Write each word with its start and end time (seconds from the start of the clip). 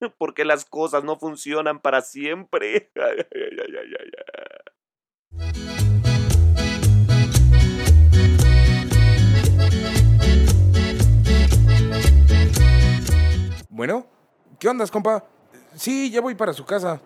Porque 0.18 0.44
las 0.44 0.64
cosas 0.64 1.04
no 1.04 1.16
funcionan 1.16 1.80
para 1.80 2.02
siempre. 2.02 2.90
Bueno, 13.70 14.08
¿qué 14.58 14.68
ondas, 14.68 14.90
compa? 14.90 15.24
Sí, 15.76 16.10
ya 16.10 16.20
voy 16.20 16.34
para 16.34 16.52
su 16.52 16.64
casa. 16.64 17.00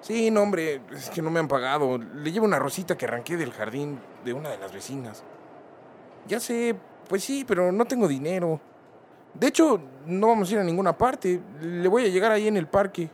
Sí, 0.00 0.32
no, 0.32 0.42
hombre, 0.42 0.80
es 0.90 1.10
que 1.10 1.22
no 1.22 1.30
me 1.30 1.38
han 1.38 1.46
pagado. 1.46 1.96
Le 1.96 2.32
llevo 2.32 2.44
una 2.44 2.58
rosita 2.58 2.98
que 2.98 3.04
arranqué 3.04 3.36
del 3.36 3.52
jardín 3.52 4.00
de 4.24 4.32
una 4.32 4.48
de 4.50 4.58
las 4.58 4.72
vecinas. 4.72 5.22
Ya 6.26 6.40
sé, 6.40 6.74
pues 7.08 7.22
sí, 7.22 7.44
pero 7.46 7.70
no 7.70 7.84
tengo 7.84 8.08
dinero. 8.08 8.60
De 9.38 9.48
hecho, 9.48 9.80
no 10.06 10.28
vamos 10.28 10.48
a 10.48 10.54
ir 10.54 10.58
a 10.60 10.64
ninguna 10.64 10.96
parte. 10.96 11.40
Le 11.60 11.88
voy 11.88 12.04
a 12.04 12.08
llegar 12.08 12.32
ahí 12.32 12.48
en 12.48 12.56
el 12.56 12.66
parque. 12.66 13.10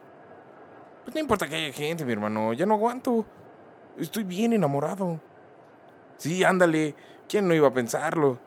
Pues 1.05 1.15
no 1.15 1.21
importa 1.21 1.49
que 1.49 1.57
haya 1.57 1.73
gente, 1.73 2.05
mi 2.05 2.13
hermano. 2.13 2.53
Ya 2.53 2.65
no 2.65 2.75
aguanto. 2.75 3.27
Estoy 3.99 4.23
bien 4.25 4.53
enamorado. 4.53 5.21
Sí, 6.19 6.45
ándale. 6.45 6.95
¿Quién 7.29 7.49
no 7.49 7.55
iba 7.55 7.69
a 7.69 7.73
pensarlo? 7.73 8.39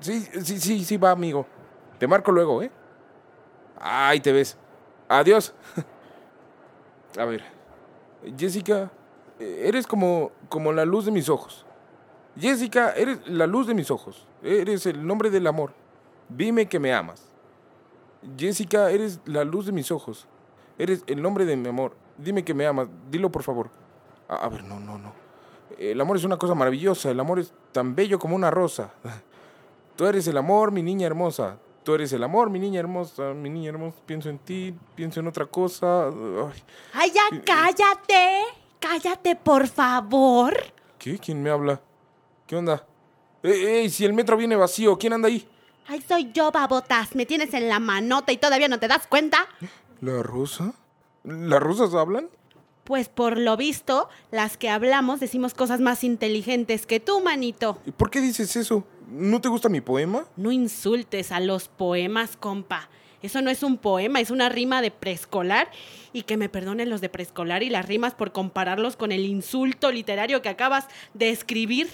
Sí, 0.00 0.20
sí, 0.42 0.60
sí, 0.60 0.84
sí, 0.84 0.96
va, 0.98 1.10
amigo. 1.10 1.46
Te 1.98 2.06
marco 2.06 2.32
luego, 2.32 2.62
¿eh? 2.62 2.70
Ahí 3.80 4.20
te 4.20 4.32
ves. 4.32 4.58
Adiós. 5.08 5.54
A 7.18 7.24
ver. 7.24 7.42
Jessica, 8.36 8.90
eres 9.38 9.86
como, 9.86 10.32
como 10.50 10.72
la 10.72 10.84
luz 10.84 11.06
de 11.06 11.12
mis 11.12 11.28
ojos. 11.30 11.64
Jessica, 12.38 12.92
eres 12.94 13.26
la 13.26 13.46
luz 13.46 13.66
de 13.66 13.74
mis 13.74 13.90
ojos. 13.90 14.26
Eres 14.42 14.84
el 14.84 15.06
nombre 15.06 15.30
del 15.30 15.46
amor. 15.46 15.72
Dime 16.28 16.66
que 16.66 16.78
me 16.78 16.92
amas. 16.92 17.22
Jessica, 18.36 18.90
eres 18.90 19.20
la 19.24 19.44
luz 19.44 19.66
de 19.66 19.72
mis 19.72 19.90
ojos. 19.90 20.26
Eres 20.78 21.04
el 21.06 21.22
nombre 21.22 21.44
de 21.44 21.56
mi 21.56 21.68
amor. 21.68 21.96
Dime 22.18 22.44
que 22.44 22.54
me 22.54 22.66
amas. 22.66 22.88
Dilo, 23.10 23.30
por 23.30 23.42
favor. 23.42 23.70
A, 24.28 24.36
a 24.36 24.48
ver, 24.48 24.64
no, 24.64 24.80
no, 24.80 24.98
no. 24.98 25.12
El 25.78 26.00
amor 26.00 26.16
es 26.16 26.24
una 26.24 26.36
cosa 26.36 26.54
maravillosa. 26.54 27.10
El 27.10 27.20
amor 27.20 27.38
es 27.38 27.52
tan 27.72 27.94
bello 27.94 28.18
como 28.18 28.34
una 28.36 28.50
rosa. 28.50 28.92
Tú 29.96 30.06
eres 30.06 30.26
el 30.26 30.36
amor, 30.36 30.72
mi 30.72 30.82
niña 30.82 31.06
hermosa. 31.06 31.58
Tú 31.82 31.94
eres 31.94 32.12
el 32.12 32.24
amor, 32.24 32.50
mi 32.50 32.58
niña 32.58 32.80
hermosa, 32.80 33.32
mi 33.32 33.48
niña 33.48 33.68
hermosa. 33.68 33.96
Pienso 34.04 34.28
en 34.28 34.38
ti, 34.38 34.74
pienso 34.94 35.20
en 35.20 35.28
otra 35.28 35.46
cosa. 35.46 36.08
Ay, 36.08 36.62
¡Ay, 36.92 37.12
ya 37.12 37.22
cállate! 37.44 38.42
¡Cállate, 38.80 39.36
por 39.36 39.66
favor! 39.68 40.54
¿Qué? 40.98 41.18
¿Quién 41.18 41.42
me 41.42 41.48
habla? 41.48 41.80
¿Qué 42.46 42.56
onda? 42.56 42.84
¡Ey, 43.42 43.64
ey! 43.64 43.90
Si 43.90 44.04
el 44.04 44.12
metro 44.12 44.36
viene 44.36 44.56
vacío, 44.56 44.98
¿quién 44.98 45.12
anda 45.12 45.28
ahí? 45.28 45.48
¡Ay, 45.88 46.02
soy 46.06 46.32
yo, 46.32 46.50
babotas! 46.50 47.14
Me 47.14 47.26
tienes 47.26 47.54
en 47.54 47.68
la 47.68 47.78
manota 47.78 48.32
y 48.32 48.38
todavía 48.38 48.66
no 48.66 48.80
te 48.80 48.88
das 48.88 49.06
cuenta. 49.06 49.46
¿La 50.00 50.22
rosa? 50.22 50.74
¿Las 51.22 51.62
rosas 51.62 51.94
hablan? 51.94 52.28
Pues 52.82 53.08
por 53.08 53.38
lo 53.38 53.56
visto, 53.56 54.08
las 54.30 54.56
que 54.56 54.68
hablamos 54.68 55.20
decimos 55.20 55.54
cosas 55.54 55.80
más 55.80 56.02
inteligentes 56.02 56.86
que 56.86 56.98
tú, 56.98 57.20
manito. 57.20 57.78
¿Y 57.86 57.92
por 57.92 58.10
qué 58.10 58.20
dices 58.20 58.56
eso? 58.56 58.84
¿No 59.08 59.40
te 59.40 59.48
gusta 59.48 59.68
mi 59.68 59.80
poema? 59.80 60.24
No 60.36 60.50
insultes 60.50 61.30
a 61.30 61.38
los 61.38 61.68
poemas, 61.68 62.36
compa. 62.36 62.88
Eso 63.22 63.40
no 63.40 63.50
es 63.50 63.62
un 63.62 63.78
poema, 63.78 64.20
es 64.20 64.30
una 64.30 64.48
rima 64.48 64.82
de 64.82 64.90
preescolar. 64.90 65.68
Y 66.12 66.22
que 66.22 66.36
me 66.36 66.48
perdonen 66.48 66.90
los 66.90 67.00
de 67.00 67.08
preescolar 67.08 67.62
y 67.62 67.70
las 67.70 67.86
rimas 67.86 68.14
por 68.14 68.32
compararlos 68.32 68.96
con 68.96 69.12
el 69.12 69.24
insulto 69.24 69.92
literario 69.92 70.42
que 70.42 70.48
acabas 70.48 70.86
de 71.14 71.30
escribir. 71.30 71.88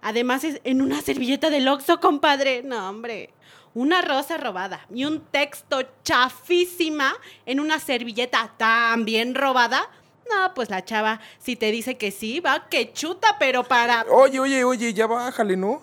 Además 0.00 0.44
es 0.44 0.60
en 0.64 0.82
una 0.82 1.00
servilleta 1.02 1.50
del 1.50 1.68
Oxxo, 1.68 2.00
compadre. 2.00 2.62
No, 2.62 2.88
hombre. 2.88 3.30
Una 3.74 4.02
rosa 4.02 4.38
robada 4.38 4.86
y 4.92 5.04
un 5.04 5.20
texto 5.20 5.80
chafísima 6.02 7.14
en 7.46 7.60
una 7.60 7.78
servilleta 7.78 8.52
también 8.56 9.34
robada. 9.34 9.88
No, 10.30 10.52
pues 10.54 10.68
la 10.68 10.84
chava, 10.84 11.20
si 11.38 11.56
te 11.56 11.70
dice 11.70 11.96
que 11.96 12.10
sí, 12.10 12.40
va 12.40 12.68
que 12.68 12.92
chuta, 12.92 13.36
pero 13.38 13.64
para... 13.64 14.04
Oye, 14.10 14.40
oye, 14.40 14.64
oye, 14.64 14.92
ya 14.92 15.06
bájale, 15.06 15.56
¿no? 15.56 15.82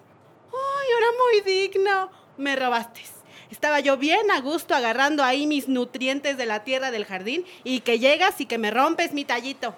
Ay, 0.52 0.88
ahora 0.94 1.08
muy 1.24 1.54
digno. 1.54 2.12
Me 2.38 2.56
robaste. 2.56 3.02
Estaba 3.50 3.80
yo 3.80 3.98
bien 3.98 4.30
a 4.32 4.42
gusto 4.42 4.76
agarrando 4.76 5.24
ahí 5.24 5.48
mis 5.48 5.68
nutrientes 5.68 6.38
de 6.38 6.46
la 6.46 6.64
tierra 6.64 6.92
del 6.92 7.06
jardín 7.06 7.46
y 7.64 7.80
que 7.82 8.00
llegas 8.00 8.42
y 8.42 8.46
que 8.46 8.58
me 8.58 8.72
rompes 8.72 9.14
mi 9.14 9.24
tallito. 9.26 9.76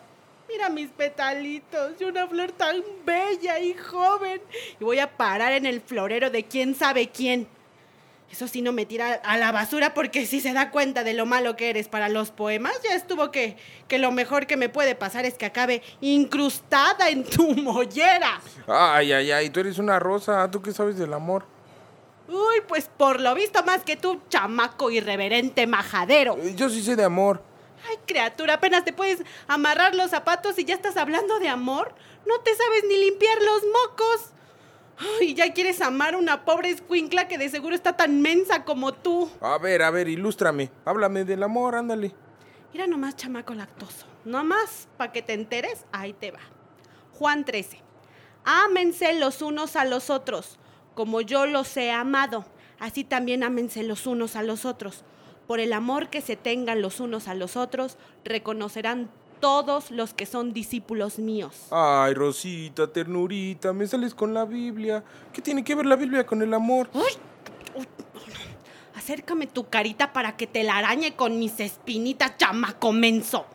Mira 0.50 0.70
mis 0.70 0.90
petalitos 0.90 1.94
y 2.00 2.06
una 2.06 2.28
flor 2.28 2.52
tan 2.54 2.82
bella 3.06 3.60
y 3.60 3.74
joven. 3.74 4.42
Y 4.80 4.84
voy 4.84 5.00
a 5.00 5.18
parar 5.18 5.52
en 5.54 5.66
el 5.66 5.82
florero 5.82 6.30
de 6.30 6.46
quién 6.46 6.74
sabe 6.74 7.10
quién. 7.10 7.48
Eso 8.32 8.48
sí 8.48 8.62
no 8.62 8.74
me 8.74 8.86
tira 8.86 9.14
a 9.14 9.38
la 9.38 9.52
basura 9.52 9.94
porque 9.94 10.26
si 10.26 10.42
se 10.42 10.52
da 10.52 10.70
cuenta 10.70 11.04
de 11.04 11.14
lo 11.14 11.26
malo 11.26 11.56
que 11.56 11.70
eres 11.70 11.88
para 11.88 12.10
los 12.10 12.32
poemas, 12.32 12.74
ya 12.84 12.94
estuvo 12.94 13.32
que, 13.32 13.56
que 13.88 14.00
lo 14.00 14.12
mejor 14.12 14.48
que 14.48 14.58
me 14.58 14.68
puede 14.68 14.96
pasar 14.96 15.26
es 15.26 15.36
que 15.36 15.46
acabe 15.46 15.82
incrustada 16.02 17.10
en 17.10 17.24
tu 17.24 17.56
mollera. 17.56 18.42
Ay, 18.68 19.14
ay, 19.14 19.32
ay, 19.32 19.50
tú 19.50 19.62
eres 19.62 19.78
una 19.80 19.98
rosa, 19.98 20.50
¿tú 20.52 20.62
qué 20.62 20.74
sabes 20.74 20.98
del 20.98 21.14
amor? 21.14 21.46
Uy, 22.28 22.62
pues 22.68 22.90
por 22.98 23.22
lo 23.22 23.34
visto 23.34 23.64
más 23.64 23.84
que 23.84 23.96
tú, 23.96 24.20
chamaco 24.28 24.92
irreverente 24.92 25.66
majadero. 25.66 26.38
Yo 26.56 26.70
sí 26.70 26.84
sé 26.84 26.98
de 26.98 27.06
amor. 27.06 27.42
Ay, 27.86 27.98
criatura, 28.06 28.56
apenas 28.56 28.86
te 28.86 28.94
puedes 28.94 29.24
amarrar 29.48 29.96
los 29.96 30.12
zapatos 30.12 30.58
y 30.58 30.66
ya 30.66 30.76
estás 30.76 30.98
hablando 30.98 31.40
de 31.40 31.50
amor. 31.50 31.94
No 32.26 32.40
te 32.40 32.56
sabes 32.56 32.84
ni 32.88 32.98
limpiar 32.98 33.38
los 33.42 33.64
mocos. 33.64 34.32
Ay, 35.20 35.36
ya 35.36 35.54
quieres 35.54 35.82
amar 35.82 36.16
a 36.16 36.18
una 36.18 36.44
pobre 36.44 36.70
escuincla 36.72 37.28
que 37.28 37.38
de 37.38 37.50
seguro 37.50 37.76
está 37.76 37.96
tan 37.96 38.22
mensa 38.22 38.66
como 38.66 38.94
tú. 38.94 39.30
A 39.42 39.58
ver, 39.60 39.84
a 39.84 39.92
ver, 39.92 40.08
ilústrame. 40.08 40.72
Háblame 40.86 41.24
del 41.24 41.44
amor, 41.44 41.76
ándale. 41.76 42.16
Mira 42.74 42.88
nomás, 42.88 43.16
chamaco 43.16 43.54
lactoso. 43.54 44.08
Nomás, 44.26 44.88
para 44.98 45.12
que 45.12 45.22
te 45.22 45.34
enteres, 45.34 45.86
ahí 45.92 46.14
te 46.14 46.32
va. 46.32 46.40
Juan 47.14 47.46
13. 47.46 47.82
Ámense 48.44 49.14
los 49.20 49.42
unos 49.42 49.76
a 49.76 49.86
los 49.86 50.10
otros, 50.10 50.58
como 50.96 51.22
yo 51.22 51.46
los 51.46 51.76
he 51.78 51.92
amado. 51.92 52.46
Así 52.80 53.04
también 53.04 53.44
ámense 53.44 53.84
los 53.84 54.08
unos 54.08 54.36
a 54.36 54.44
los 54.44 54.66
otros. 54.66 55.04
Por 55.48 55.60
el 55.62 55.72
amor 55.74 56.10
que 56.10 56.22
se 56.22 56.36
tengan 56.36 56.82
los 56.82 57.00
unos 57.00 57.28
a 57.28 57.34
los 57.34 57.56
otros, 57.56 57.98
reconocerán 58.26 59.10
todos 59.40 59.92
los 59.92 60.14
que 60.14 60.26
son 60.26 60.52
discípulos 60.52 61.20
míos. 61.20 61.68
Ay, 61.72 62.14
Rosita, 62.14 62.92
ternurita, 62.92 63.72
me 63.72 63.88
sales 63.88 64.14
con 64.14 64.34
la 64.34 64.46
Biblia. 64.46 65.04
¿Qué 65.32 65.42
tiene 65.42 65.64
que 65.64 65.76
ver 65.76 65.86
la 65.86 65.96
Biblia 65.96 66.26
con 66.26 66.42
el 66.42 66.54
amor? 66.54 66.90
¡Uy! 66.94 67.04
Uy, 67.76 67.88
Acércame 68.96 69.48
tu 69.48 69.70
carita 69.70 70.12
para 70.12 70.36
que 70.36 70.48
te 70.48 70.64
la 70.64 70.78
arañe 70.78 71.16
con 71.16 71.40
mis 71.40 71.60
espinitas, 71.62 72.36
chamaco 72.38 72.92
menso. 72.92 73.46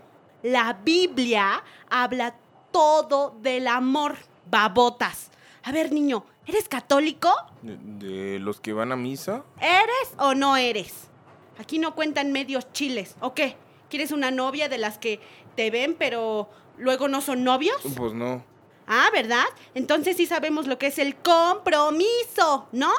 La 0.42 0.72
Biblia 0.84 1.62
habla 1.90 2.36
todo 2.70 3.36
del 3.42 3.66
amor, 3.68 4.16
babotas. 4.50 5.30
A 5.64 5.72
ver, 5.72 5.92
niño, 5.92 6.24
¿eres 6.46 6.68
católico? 6.68 7.30
¿De, 7.60 7.76
de 7.76 8.38
los 8.38 8.60
que 8.60 8.72
van 8.72 8.92
a 8.92 8.96
misa? 8.96 9.44
¿Eres 9.60 10.14
o 10.16 10.34
no 10.34 10.56
eres? 10.56 11.11
Aquí 11.58 11.78
no 11.78 11.94
cuentan 11.94 12.32
medios 12.32 12.72
chiles, 12.72 13.16
¿o 13.20 13.34
qué? 13.34 13.56
¿Quieres 13.90 14.10
una 14.12 14.30
novia 14.30 14.68
de 14.68 14.78
las 14.78 14.98
que 14.98 15.20
te 15.54 15.70
ven 15.70 15.96
pero 15.98 16.48
luego 16.78 17.08
no 17.08 17.20
son 17.20 17.44
novios? 17.44 17.80
Pues 17.96 18.14
no. 18.14 18.44
Ah, 18.86 19.08
¿verdad? 19.12 19.44
Entonces 19.74 20.16
sí 20.16 20.26
sabemos 20.26 20.66
lo 20.66 20.78
que 20.78 20.88
es 20.88 20.98
el 20.98 21.14
compromiso, 21.16 22.68
¿no? 22.72 22.90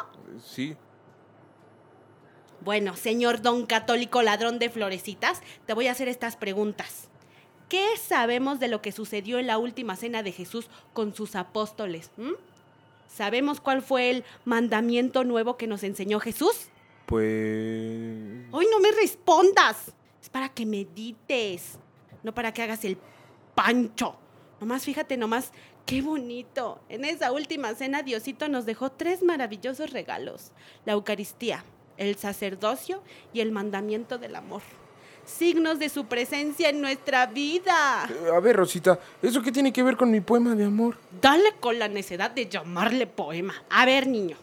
Sí. 0.43 0.75
Bueno, 2.61 2.95
señor 2.95 3.41
don 3.41 3.65
católico 3.65 4.21
ladrón 4.21 4.59
de 4.59 4.69
florecitas, 4.69 5.41
te 5.65 5.73
voy 5.73 5.87
a 5.87 5.91
hacer 5.91 6.07
estas 6.07 6.37
preguntas. 6.37 7.09
¿qué 7.73 7.97
sabemos 7.97 8.59
de 8.59 8.67
lo 8.67 8.83
que 8.83 8.91
sucedió 8.91 9.39
en 9.39 9.47
la 9.47 9.57
última 9.57 9.95
cena 9.95 10.21
de 10.21 10.31
Jesús 10.31 10.69
con 10.93 11.15
sus 11.15 11.35
apóstoles? 11.35 12.11
¿Mm? 12.17 12.33
¿Sabemos 13.07 13.59
cuál 13.59 13.81
fue 13.81 14.11
el 14.11 14.23
mandamiento 14.45 15.23
nuevo 15.23 15.57
que 15.57 15.65
nos 15.65 15.81
enseñó 15.81 16.19
Jesús? 16.19 16.67
Pues... 17.05 18.45
Hoy 18.51 18.67
no 18.71 18.79
me 18.79 18.91
respondas. 18.91 19.91
Es 20.21 20.29
para 20.29 20.49
que 20.49 20.65
medites, 20.65 21.77
no 22.23 22.33
para 22.33 22.53
que 22.53 22.61
hagas 22.61 22.85
el 22.85 22.97
pancho. 23.55 24.15
Nomás 24.59 24.85
fíjate, 24.85 25.17
nomás, 25.17 25.51
qué 25.85 26.01
bonito. 26.01 26.79
En 26.87 27.03
esa 27.03 27.31
última 27.31 27.75
cena 27.75 28.03
Diosito 28.03 28.47
nos 28.47 28.65
dejó 28.65 28.91
tres 28.91 29.21
maravillosos 29.21 29.91
regalos. 29.91 30.51
La 30.85 30.93
Eucaristía, 30.93 31.65
el 31.97 32.15
sacerdocio 32.15 33.03
y 33.33 33.41
el 33.41 33.51
mandamiento 33.51 34.17
del 34.17 34.35
amor. 34.35 34.61
Signos 35.25 35.79
de 35.79 35.89
su 35.89 36.05
presencia 36.05 36.69
en 36.69 36.81
nuestra 36.81 37.25
vida. 37.27 38.03
A 38.03 38.39
ver, 38.39 38.55
Rosita, 38.55 38.99
¿eso 39.21 39.41
qué 39.41 39.51
tiene 39.51 39.71
que 39.71 39.83
ver 39.83 39.95
con 39.95 40.11
mi 40.11 40.21
poema 40.21 40.55
de 40.55 40.65
amor? 40.65 40.97
Dale 41.21 41.53
con 41.59 41.79
la 41.79 41.87
necedad 41.87 42.31
de 42.31 42.47
llamarle 42.47 43.07
poema. 43.07 43.53
A 43.69 43.85
ver, 43.85 44.07
niño. 44.07 44.37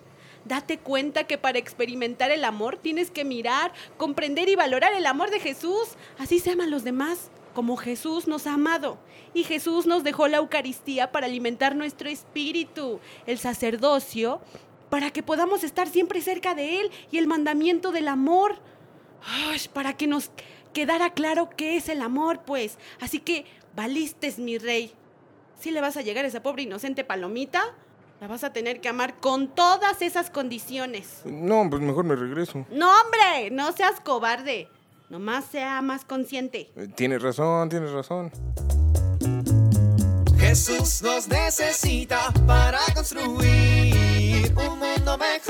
Date 0.44 0.78
cuenta 0.78 1.24
que 1.24 1.38
para 1.38 1.58
experimentar 1.58 2.30
el 2.30 2.44
amor 2.44 2.76
tienes 2.76 3.10
que 3.10 3.24
mirar, 3.24 3.72
comprender 3.96 4.48
y 4.48 4.56
valorar 4.56 4.92
el 4.94 5.06
amor 5.06 5.30
de 5.30 5.40
Jesús. 5.40 5.90
Así 6.18 6.38
se 6.38 6.52
aman 6.52 6.70
los 6.70 6.84
demás, 6.84 7.30
como 7.54 7.76
Jesús 7.76 8.26
nos 8.26 8.46
ha 8.46 8.54
amado. 8.54 8.98
Y 9.34 9.44
Jesús 9.44 9.86
nos 9.86 10.02
dejó 10.02 10.28
la 10.28 10.38
Eucaristía 10.38 11.12
para 11.12 11.26
alimentar 11.26 11.76
nuestro 11.76 12.08
espíritu, 12.08 13.00
el 13.26 13.38
sacerdocio, 13.38 14.40
para 14.88 15.10
que 15.10 15.22
podamos 15.22 15.62
estar 15.62 15.88
siempre 15.88 16.20
cerca 16.20 16.54
de 16.54 16.80
Él 16.80 16.90
y 17.10 17.18
el 17.18 17.26
mandamiento 17.26 17.92
del 17.92 18.08
amor. 18.08 18.58
Ay, 19.24 19.60
para 19.72 19.96
que 19.96 20.06
nos 20.06 20.30
quedara 20.72 21.12
claro 21.12 21.50
qué 21.50 21.76
es 21.76 21.88
el 21.88 22.02
amor, 22.02 22.42
pues. 22.44 22.78
Así 23.00 23.20
que, 23.20 23.44
valistes, 23.76 24.38
mi 24.38 24.58
rey. 24.58 24.92
Si 25.58 25.70
le 25.70 25.80
vas 25.80 25.96
a 25.96 26.02
llegar 26.02 26.24
a 26.24 26.28
esa 26.28 26.42
pobre 26.42 26.62
inocente 26.62 27.04
palomita, 27.04 27.74
la 28.20 28.26
vas 28.26 28.44
a 28.44 28.52
tener 28.52 28.80
que 28.80 28.88
amar 28.88 29.14
con 29.18 29.48
todas 29.48 30.02
esas 30.02 30.30
condiciones. 30.30 31.22
No, 31.24 31.66
pues 31.70 31.80
mejor 31.82 32.04
me 32.04 32.14
regreso. 32.16 32.66
No, 32.70 32.90
hombre, 33.00 33.50
no 33.50 33.72
seas 33.72 33.98
cobarde. 34.00 34.68
Nomás 35.08 35.46
sea 35.46 35.80
más 35.82 36.04
consciente. 36.04 36.70
Eh, 36.76 36.88
Tienes 36.94 37.22
razón, 37.22 37.68
tienes 37.68 37.90
razón. 37.90 38.30
Jesús 40.38 41.02
nos 41.02 41.28
necesita 41.28 42.32
para 42.46 42.78
construir 42.94 44.52
un 44.56 44.78
mundo 44.78 45.18
mejor 45.18 45.49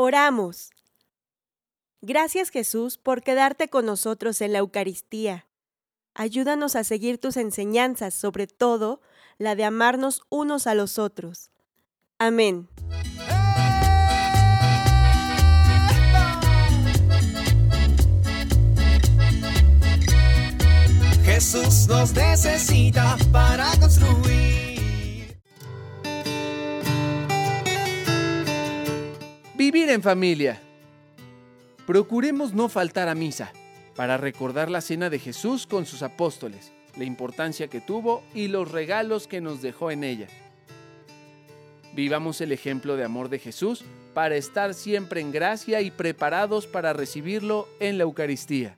Oramos. 0.00 0.70
Gracias 2.00 2.50
Jesús 2.50 2.96
por 2.98 3.22
quedarte 3.22 3.68
con 3.68 3.84
nosotros 3.84 4.40
en 4.40 4.52
la 4.52 4.60
Eucaristía. 4.60 5.46
Ayúdanos 6.14 6.76
a 6.76 6.84
seguir 6.84 7.18
tus 7.18 7.36
enseñanzas, 7.36 8.14
sobre 8.14 8.46
todo 8.46 9.00
la 9.38 9.54
de 9.54 9.64
amarnos 9.64 10.22
unos 10.30 10.66
a 10.66 10.74
los 10.74 10.98
otros. 10.98 11.50
Amén. 12.18 12.68
Jesús 21.38 21.86
nos 21.86 22.12
necesita 22.14 23.16
para 23.30 23.70
construir. 23.78 25.38
Vivir 29.54 29.88
en 29.88 30.02
familia. 30.02 30.60
Procuremos 31.86 32.52
no 32.52 32.68
faltar 32.68 33.08
a 33.08 33.14
misa 33.14 33.52
para 33.94 34.16
recordar 34.16 34.68
la 34.68 34.80
cena 34.80 35.10
de 35.10 35.20
Jesús 35.20 35.68
con 35.68 35.86
sus 35.86 36.02
apóstoles, 36.02 36.72
la 36.96 37.04
importancia 37.04 37.68
que 37.68 37.80
tuvo 37.80 38.24
y 38.34 38.48
los 38.48 38.72
regalos 38.72 39.28
que 39.28 39.40
nos 39.40 39.62
dejó 39.62 39.92
en 39.92 40.02
ella. 40.02 40.26
Vivamos 41.94 42.40
el 42.40 42.50
ejemplo 42.50 42.96
de 42.96 43.04
amor 43.04 43.28
de 43.28 43.38
Jesús 43.38 43.84
para 44.12 44.34
estar 44.34 44.74
siempre 44.74 45.20
en 45.20 45.30
gracia 45.30 45.82
y 45.82 45.92
preparados 45.92 46.66
para 46.66 46.92
recibirlo 46.94 47.68
en 47.78 47.96
la 47.96 48.02
Eucaristía. 48.02 48.77